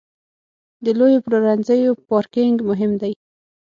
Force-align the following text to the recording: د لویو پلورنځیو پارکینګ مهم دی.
د 0.83 0.85
لویو 0.99 1.23
پلورنځیو 1.25 1.91
پارکینګ 2.09 2.57
مهم 2.69 2.91
دی. 3.01 3.13